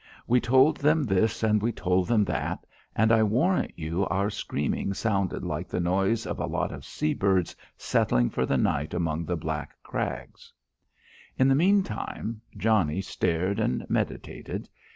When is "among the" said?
8.95-9.37